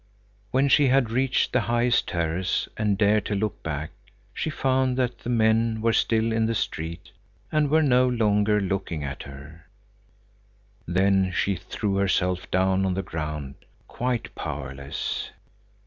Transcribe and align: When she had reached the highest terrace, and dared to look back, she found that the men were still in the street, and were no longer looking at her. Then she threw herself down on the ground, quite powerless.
When 0.49 0.67
she 0.67 0.87
had 0.87 1.11
reached 1.11 1.53
the 1.53 1.59
highest 1.61 2.07
terrace, 2.07 2.67
and 2.75 2.97
dared 2.97 3.23
to 3.27 3.35
look 3.35 3.61
back, 3.61 3.91
she 4.33 4.49
found 4.49 4.97
that 4.97 5.19
the 5.19 5.29
men 5.29 5.79
were 5.79 5.93
still 5.93 6.31
in 6.31 6.47
the 6.47 6.55
street, 6.55 7.11
and 7.51 7.69
were 7.69 7.83
no 7.83 8.09
longer 8.09 8.59
looking 8.59 9.03
at 9.03 9.21
her. 9.21 9.67
Then 10.87 11.31
she 11.31 11.55
threw 11.55 11.97
herself 11.97 12.49
down 12.49 12.83
on 12.83 12.95
the 12.95 13.03
ground, 13.03 13.53
quite 13.87 14.33
powerless. 14.33 15.29